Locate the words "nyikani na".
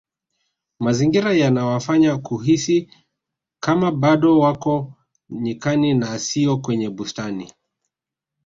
5.29-6.19